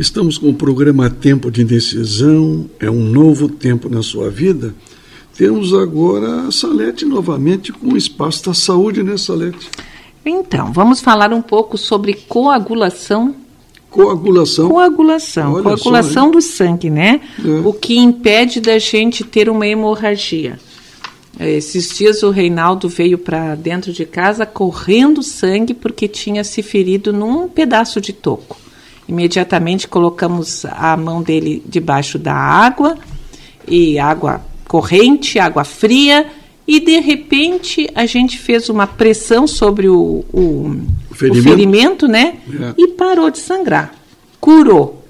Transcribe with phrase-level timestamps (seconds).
[0.00, 4.74] Estamos com o programa Tempo de Indecisão, é um novo tempo na sua vida.
[5.36, 9.68] Temos agora a Salete novamente com o Espaço da Saúde, né, Salete?
[10.24, 13.36] Então, vamos falar um pouco sobre coagulação.
[13.90, 14.70] Coagulação.
[14.70, 15.52] Coagulação.
[15.52, 17.20] Olha coagulação só, do sangue, né?
[17.38, 17.60] É.
[17.62, 20.58] O que impede da gente ter uma hemorragia.
[21.38, 27.12] Esses dias o Reinaldo veio para dentro de casa correndo sangue porque tinha se ferido
[27.12, 28.69] num pedaço de toco.
[29.10, 32.96] Imediatamente colocamos a mão dele debaixo da água
[33.66, 36.28] e água corrente, água fria
[36.64, 40.76] e de repente a gente fez uma pressão sobre o, o,
[41.10, 41.40] o ferimento.
[41.40, 42.34] o ferimento, né?
[42.48, 42.74] É.
[42.78, 43.92] E parou de sangrar.
[44.40, 45.04] Curou.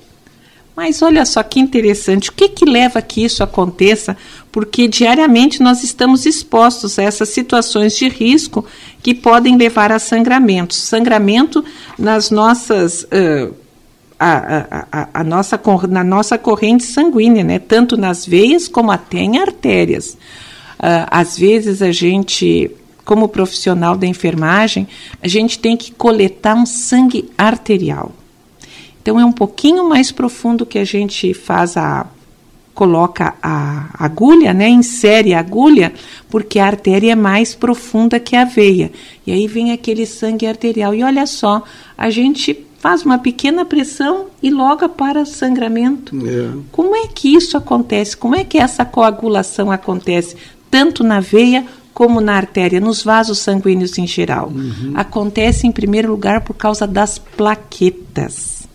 [0.75, 4.17] Mas olha só que interessante, o que, que leva a que isso aconteça?
[4.51, 8.65] Porque diariamente nós estamos expostos a essas situações de risco
[9.03, 10.79] que podem levar a sangramentos.
[10.79, 11.63] Sangramento
[11.99, 13.03] nas nossas.
[13.03, 13.60] Uh,
[14.21, 17.59] a, a, a, nossa, na nossa corrente sanguínea, né?
[17.59, 20.19] tanto nas veias como até em artérias.
[20.79, 22.71] Uh, às vezes a gente,
[23.03, 24.87] como profissional da enfermagem,
[25.23, 28.13] a gente tem que coletar um sangue arterial.
[29.01, 32.07] Então é um pouquinho mais profundo que a gente faz a
[32.75, 35.93] coloca a agulha, né, insere a agulha,
[36.31, 38.91] porque a artéria é mais profunda que a veia.
[39.27, 40.95] E aí vem aquele sangue arterial.
[40.95, 41.63] E olha só,
[41.99, 46.17] a gente faz uma pequena pressão e logo para o sangramento.
[46.27, 46.51] É.
[46.73, 48.17] Como é que isso acontece?
[48.17, 50.35] Como é que essa coagulação acontece
[50.71, 54.49] tanto na veia como na artéria, nos vasos sanguíneos em geral?
[54.49, 54.93] Uhum.
[54.95, 58.67] Acontece em primeiro lugar por causa das plaquetas.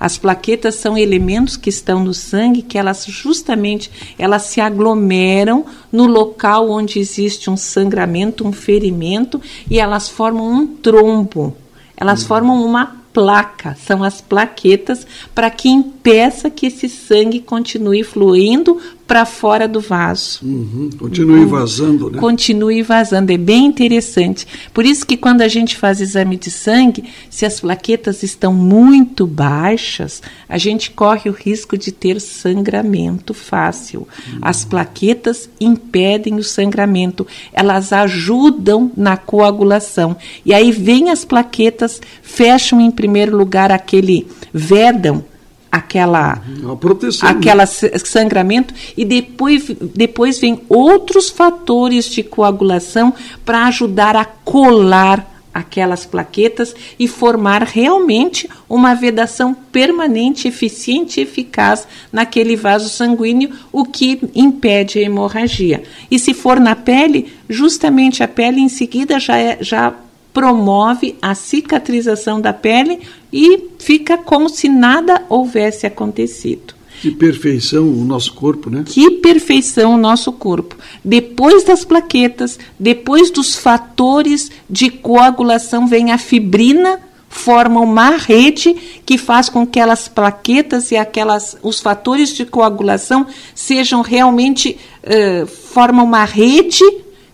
[0.00, 6.06] As plaquetas são elementos que estão no sangue que elas justamente elas se aglomeram no
[6.06, 11.54] local onde existe um sangramento, um ferimento e elas formam um trombo.
[11.96, 12.28] Elas uhum.
[12.28, 19.26] formam uma placa, são as plaquetas para que impeça que esse sangue continue fluindo para
[19.26, 20.40] fora do vaso.
[20.42, 20.90] Uhum.
[20.98, 22.18] Continue vazando, né?
[22.18, 24.46] Continue vazando, é bem interessante.
[24.72, 29.26] Por isso que quando a gente faz exame de sangue, se as plaquetas estão muito
[29.26, 34.00] baixas, a gente corre o risco de ter sangramento fácil.
[34.00, 34.38] Uhum.
[34.40, 40.16] As plaquetas impedem o sangramento, elas ajudam na coagulação.
[40.44, 45.24] E aí vem as plaquetas, fecham em primeiro lugar aquele vedam
[45.72, 46.42] aquela
[46.78, 47.34] proteção, né?
[47.34, 56.04] aquela sangramento e depois depois vem outros fatores de coagulação para ajudar a colar aquelas
[56.06, 64.20] plaquetas e formar realmente uma vedação permanente, eficiente e eficaz naquele vaso sanguíneo, o que
[64.34, 65.82] impede a hemorragia.
[66.10, 69.94] E se for na pele, justamente a pele em seguida já, é, já
[70.32, 73.00] promove a cicatrização da pele
[73.32, 76.74] e fica como se nada houvesse acontecido.
[77.00, 78.84] Que perfeição o nosso corpo, né?
[78.86, 80.76] Que perfeição o nosso corpo.
[81.04, 89.18] Depois das plaquetas, depois dos fatores de coagulação, vem a fibrina, forma uma rede que
[89.18, 96.04] faz com que aquelas plaquetas e aquelas, os fatores de coagulação sejam realmente, uh, formam
[96.04, 96.84] uma rede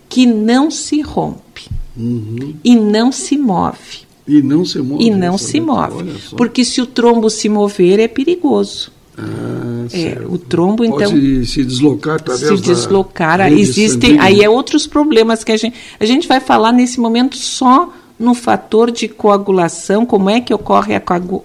[0.08, 1.47] que não se rompe
[1.98, 2.54] uhum.
[2.62, 4.06] e não se move.
[4.26, 5.04] E não se move.
[5.04, 6.04] E não se move.
[6.36, 8.92] Porque se o trombo se mover, é perigoso.
[9.16, 11.44] Ah, é, o trombo, Pode então.
[11.44, 13.52] se deslocar através Se deslocar.
[13.52, 14.20] Existem.
[14.20, 15.76] Aí é outros problemas que a gente.
[15.98, 20.94] A gente vai falar nesse momento só no fator de coagulação, como é que ocorre
[20.94, 21.00] a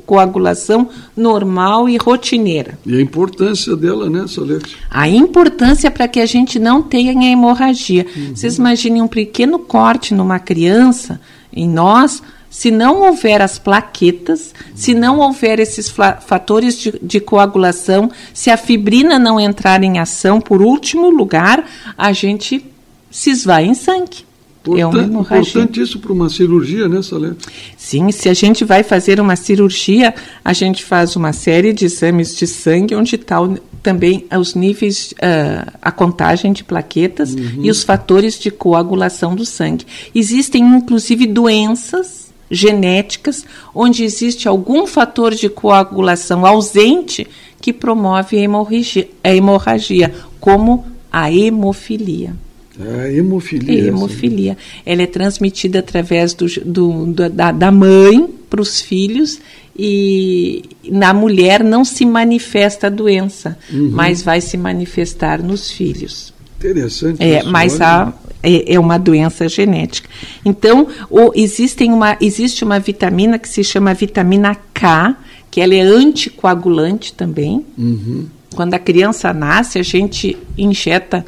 [0.06, 2.79] coagulação normal e rotineira.
[2.85, 4.75] E a importância dela, né, Solete?
[4.89, 8.06] A importância para que a gente não tenha hemorragia.
[8.16, 8.35] Uhum.
[8.35, 11.22] Vocês imaginem um pequeno corte numa criança,
[11.56, 12.23] em nós,
[12.53, 18.57] se não houver as plaquetas, se não houver esses fatores de, de, coagulação, se a
[18.57, 21.67] fibrina não entrar em ação, por último lugar,
[21.97, 22.63] a gente
[23.09, 24.23] se esvai em sangue.
[24.78, 25.62] É uma hemorragia.
[25.62, 27.34] Importante isso para uma cirurgia, né, Salé?
[27.75, 30.13] Sim, se a gente vai fazer uma cirurgia,
[30.44, 33.37] a gente faz uma série de exames de sangue, onde está
[33.82, 37.59] também os níveis, uh, a contagem de plaquetas uhum.
[37.61, 39.85] e os fatores de coagulação do sangue.
[40.16, 47.28] Existem, inclusive, doenças genéticas onde existe algum fator de coagulação ausente
[47.59, 52.35] que promove a hemorragia, a hemorragia como a hemofilia.
[52.79, 53.84] A hemofilia.
[53.84, 54.58] A hemofilia.
[54.85, 59.40] Ela é transmitida através do, do, do da, da mãe para os filhos
[59.78, 63.90] e na mulher não se manifesta a doença, uhum.
[63.91, 66.34] mas vai se manifestar nos filhos.
[66.59, 67.22] Interessante.
[67.22, 70.09] É, isso, mas há, é, é, uma doença genética.
[70.46, 75.17] Então, o, existem uma, existe uma vitamina que se chama vitamina K,
[75.49, 77.66] que ela é anticoagulante também.
[77.78, 78.25] Uhum.
[78.55, 81.25] Quando a criança nasce, a gente injeta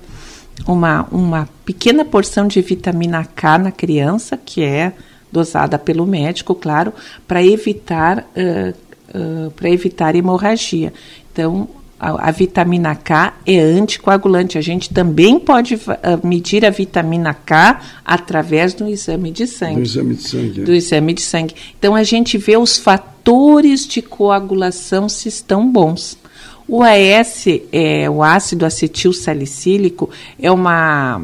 [0.67, 4.93] uma, uma pequena porção de vitamina K na criança, que é
[5.31, 6.93] dosada pelo médico, claro,
[7.27, 8.73] para evitar, uh,
[9.17, 10.93] uh, para evitar hemorragia.
[11.31, 11.67] Então,
[11.99, 14.57] a, a, vitamina K é anticoagulante.
[14.57, 15.79] A gente também pode uh,
[16.23, 19.75] medir a vitamina K através do exame de sangue.
[19.75, 20.61] Do exame de sangue.
[20.61, 21.55] Do exame de sangue.
[21.77, 26.17] Então, a gente vê os fatores de coagulação se estão bons.
[26.67, 30.09] O AS, é, o ácido acetil salicílico,
[30.39, 31.21] é uma,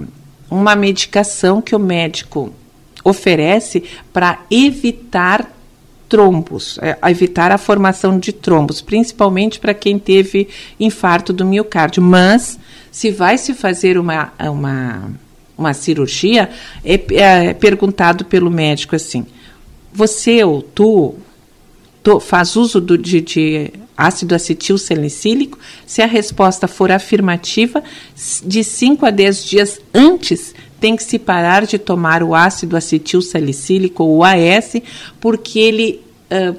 [0.49, 2.53] uma medicação que o médico
[3.03, 3.83] oferece
[4.13, 5.51] para evitar
[6.07, 10.47] trombos, é, evitar a formação de trombos, principalmente para quem teve
[10.79, 12.03] infarto do miocárdio.
[12.03, 12.59] Mas,
[12.91, 15.11] se vai se fazer uma, uma,
[15.57, 16.49] uma cirurgia,
[16.83, 19.25] é, é perguntado pelo médico assim:
[19.91, 21.15] você ou tu,
[22.03, 23.71] tu faz uso do, de, de
[24.07, 25.57] ácido acetil salicílico?
[25.85, 27.83] Se a resposta for afirmativa,
[28.45, 33.21] de 5 a 10 dias antes tem que se parar de tomar o ácido acetil
[33.21, 34.81] salicílico, o AS,
[35.19, 36.01] porque ele,
[36.31, 36.57] uh,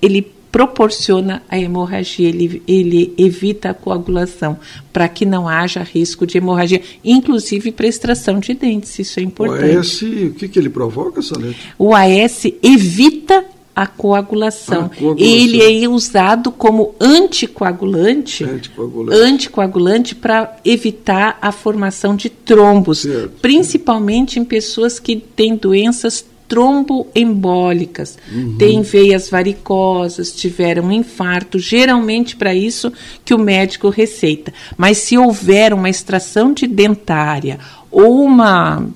[0.00, 4.58] ele proporciona a hemorragia, ele, ele evita a coagulação,
[4.92, 9.76] para que não haja risco de hemorragia, inclusive para extração de dentes, isso é importante.
[9.76, 11.72] O AS, o que, que ele provoca, Salete?
[11.78, 14.90] O AS evita a coagulação.
[14.92, 15.16] Ah, coagulação.
[15.18, 23.32] Ele é usado como anticoagulante, anticoagulante, anticoagulante para evitar a formação de trombos, certo.
[23.40, 28.56] principalmente em pessoas que têm doenças tromboembólicas, uhum.
[28.58, 32.92] têm veias varicosas, tiveram um infarto, geralmente para isso
[33.24, 34.52] que o médico receita.
[34.76, 37.58] Mas se houver uma extração de dentária
[37.90, 38.86] ou uma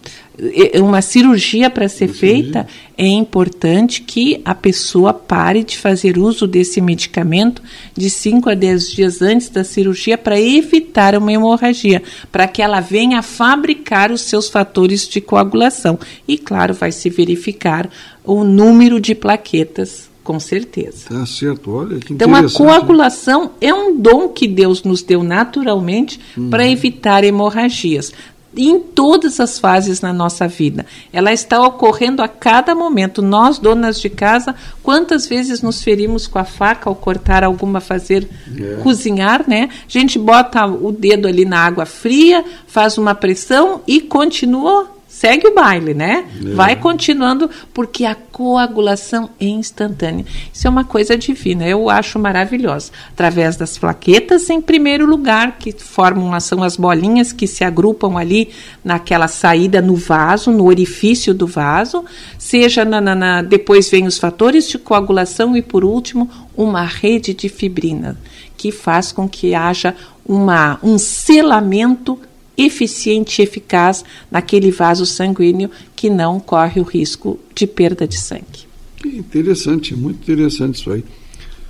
[0.80, 2.66] uma cirurgia para ser feita,
[2.96, 7.62] é importante que a pessoa pare de fazer uso desse medicamento
[7.96, 12.80] de 5 a 10 dias antes da cirurgia para evitar uma hemorragia, para que ela
[12.80, 15.98] venha fabricar os seus fatores de coagulação.
[16.28, 17.88] E, claro, vai se verificar
[18.22, 21.06] o número de plaquetas com certeza.
[21.08, 26.18] Tá certo, olha que Então a coagulação é um dom que Deus nos deu naturalmente
[26.36, 26.50] uhum.
[26.50, 28.12] para evitar hemorragias
[28.56, 30.86] em todas as fases na nossa vida.
[31.12, 33.22] Ela está ocorrendo a cada momento.
[33.22, 38.28] Nós, donas de casa, quantas vezes nos ferimos com a faca ao cortar alguma, fazer
[38.58, 38.82] é.
[38.82, 39.68] cozinhar, né?
[39.86, 45.48] A gente bota o dedo ali na água fria, faz uma pressão e continua segue
[45.48, 46.26] o baile, né?
[46.44, 46.54] É.
[46.54, 50.26] Vai continuando, porque a coagulação é instantânea.
[50.52, 52.92] Isso é uma coisa divina, eu acho maravilhosa.
[53.12, 58.50] Através das plaquetas, em primeiro lugar, que formam, são as bolinhas que se agrupam ali
[58.84, 62.04] naquela saída no vaso, no orifício do vaso,
[62.38, 67.32] seja na, na, na depois vem os fatores de coagulação e, por último, uma rede
[67.32, 68.18] de fibrina,
[68.54, 69.94] que faz com que haja
[70.26, 72.18] uma, um selamento
[72.56, 78.66] eficiente e eficaz naquele vaso sanguíneo que não corre o risco de perda de sangue.
[79.04, 81.04] Interessante, muito interessante isso aí.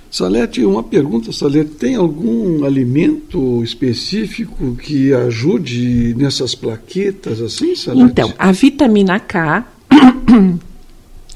[0.09, 8.11] Salete, uma pergunta, Salete, tem algum alimento específico que ajude nessas plaquetas assim, Salete?
[8.11, 9.67] Então, a vitamina K,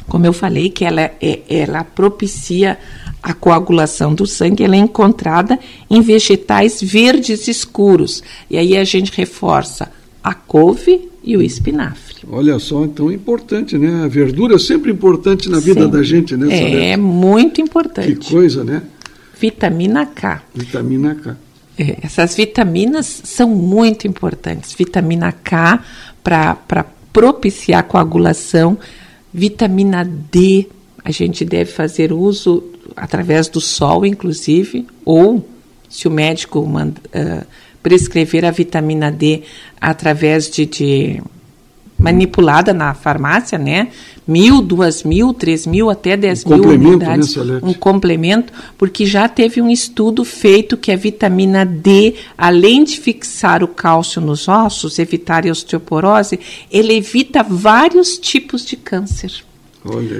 [0.07, 2.79] como eu falei, que ela, é, ela propicia
[3.21, 5.59] a coagulação do sangue ela é encontrada
[5.89, 8.23] em vegetais verdes escuros.
[8.49, 9.91] E aí a gente reforça
[10.23, 12.17] a couve e o espinafre.
[12.29, 14.03] Olha só, então é importante, né?
[14.03, 16.91] A verdura é sempre importante na vida da gente, né?
[16.91, 18.15] É, muito importante.
[18.15, 18.81] Que coisa, né?
[19.39, 20.41] Vitamina K.
[20.53, 21.37] Vitamina K.
[21.77, 24.73] É, essas vitaminas são muito importantes.
[24.73, 25.83] Vitamina K
[26.23, 28.77] para propiciar a coagulação,
[29.33, 30.67] vitamina D,
[31.03, 32.63] a gente deve fazer uso
[32.95, 35.45] através do sol, inclusive, ou
[35.89, 37.45] se o médico manda, uh,
[37.83, 39.41] prescrever a vitamina D
[39.79, 41.21] através de, de,
[41.97, 43.89] manipulada na farmácia, né?
[44.27, 47.35] Mil, duas mil, três mil, até dez um mil né, unidades.
[47.35, 52.99] Né, um complemento, porque já teve um estudo feito que a vitamina D, além de
[52.99, 56.39] fixar o cálcio nos ossos, evitar a osteoporose,
[56.71, 59.43] ele evita vários tipos de câncer.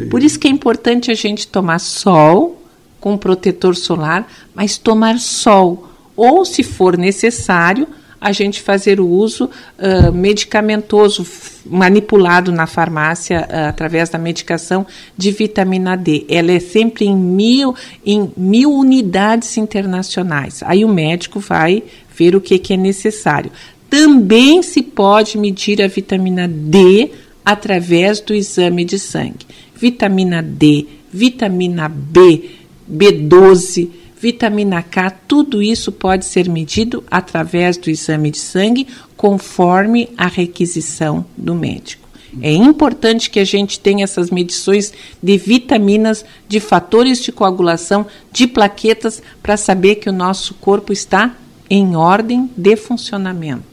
[0.09, 2.60] Por isso que é importante a gente tomar sol
[3.01, 5.89] com protetor solar, mas tomar sol.
[6.15, 7.87] Ou, se for necessário,
[8.21, 11.25] a gente fazer o uso uh, medicamentoso,
[11.65, 14.85] manipulado na farmácia uh, através da medicação
[15.17, 16.27] de vitamina D.
[16.29, 17.73] Ela é sempre em mil,
[18.05, 20.61] em mil unidades internacionais.
[20.63, 21.83] Aí o médico vai
[22.15, 23.51] ver o que, que é necessário.
[23.89, 27.09] Também se pode medir a vitamina D
[27.43, 29.47] através do exame de sangue.
[29.75, 32.60] Vitamina D, vitamina B,
[32.91, 40.27] B12, vitamina K, tudo isso pode ser medido através do exame de sangue, conforme a
[40.27, 42.01] requisição do médico.
[42.41, 48.47] É importante que a gente tenha essas medições de vitaminas, de fatores de coagulação, de
[48.47, 51.35] plaquetas, para saber que o nosso corpo está
[51.69, 53.63] em ordem de funcionamento.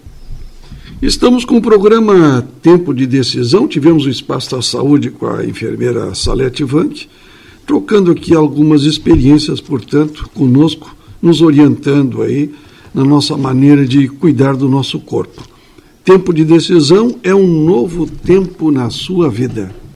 [1.01, 3.69] Estamos com o programa Tempo de Decisão.
[3.69, 7.09] Tivemos o Espaço da Saúde com a enfermeira Salete Vante,
[7.69, 12.51] trocando aqui algumas experiências, portanto, conosco, nos orientando aí
[12.95, 15.43] na nossa maneira de cuidar do nosso corpo.
[16.03, 19.71] Tempo de decisão é um novo tempo na sua vida.